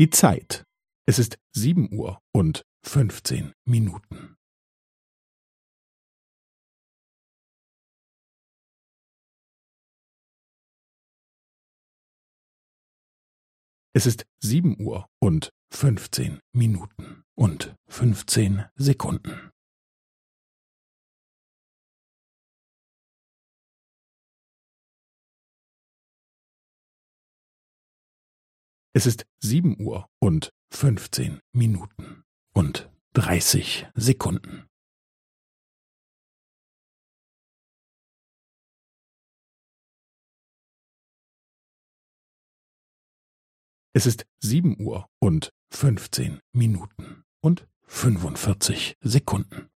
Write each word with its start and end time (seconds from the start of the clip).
Die 0.00 0.08
Zeit. 0.08 0.64
Es 1.06 1.18
ist 1.18 1.36
sieben 1.54 1.92
Uhr 1.92 2.22
und 2.32 2.62
fünfzehn 2.82 3.52
Minuten. 3.66 4.34
Es 13.92 14.06
ist 14.06 14.24
sieben 14.42 14.80
Uhr 14.80 15.06
und 15.22 15.50
fünfzehn 15.70 16.40
Minuten 16.54 17.22
und 17.34 17.76
fünfzehn 17.86 18.64
Sekunden. 18.76 19.49
Es 28.92 29.06
ist 29.06 29.24
sieben 29.38 29.80
Uhr 29.80 30.08
und 30.18 30.50
fünfzehn 30.72 31.40
Minuten 31.52 32.24
und 32.52 32.90
dreißig 33.12 33.86
Sekunden. 33.94 34.66
Es 43.92 44.06
ist 44.06 44.26
sieben 44.40 44.80
Uhr 44.80 45.06
und 45.20 45.50
fünfzehn 45.72 46.40
Minuten 46.52 47.22
und 47.40 47.68
fünfundvierzig 47.86 48.96
Sekunden. 49.00 49.69